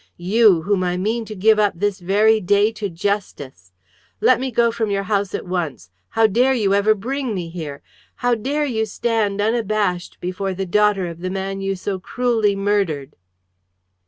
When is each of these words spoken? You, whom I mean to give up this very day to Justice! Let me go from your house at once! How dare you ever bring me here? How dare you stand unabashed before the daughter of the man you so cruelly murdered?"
You, 0.17 0.63
whom 0.63 0.83
I 0.83 0.97
mean 0.97 1.25
to 1.25 1.35
give 1.35 1.59
up 1.59 1.73
this 1.75 1.99
very 1.99 2.41
day 2.41 2.71
to 2.71 2.89
Justice! 2.89 3.71
Let 4.19 4.39
me 4.39 4.49
go 4.49 4.71
from 4.71 4.89
your 4.89 5.03
house 5.03 5.35
at 5.35 5.45
once! 5.45 5.91
How 6.17 6.25
dare 6.25 6.55
you 6.55 6.73
ever 6.73 6.95
bring 6.95 7.35
me 7.35 7.49
here? 7.49 7.83
How 8.25 8.33
dare 8.33 8.65
you 8.65 8.87
stand 8.87 9.39
unabashed 9.39 10.17
before 10.19 10.55
the 10.55 10.65
daughter 10.65 11.05
of 11.05 11.19
the 11.19 11.29
man 11.29 11.61
you 11.61 11.75
so 11.75 11.99
cruelly 11.99 12.55
murdered?" 12.55 13.15